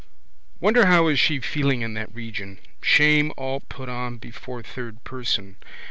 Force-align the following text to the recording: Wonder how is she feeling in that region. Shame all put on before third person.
Wonder 0.59 0.87
how 0.87 1.09
is 1.09 1.19
she 1.19 1.39
feeling 1.39 1.81
in 1.81 1.93
that 1.93 2.11
region. 2.11 2.57
Shame 2.81 3.31
all 3.37 3.59
put 3.59 3.87
on 3.87 4.17
before 4.17 4.63
third 4.63 5.03
person. 5.03 5.57